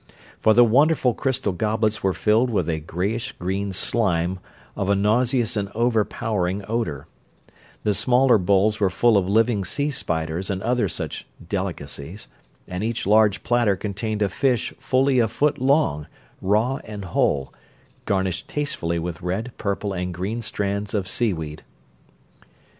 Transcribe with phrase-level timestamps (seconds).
[0.39, 4.39] For the wonderful crystal goblets were filled with a grayish green slime
[4.75, 7.05] of a nauseous and overpowering odor,
[7.83, 12.29] the smaller bowls were full of living sea spiders and other such delicacies;
[12.67, 16.07] and each large platter contained a fish fully a foot long,
[16.41, 17.53] raw and whole,
[18.05, 21.61] garnished tastefully with red, purple, and green strands of seaweed!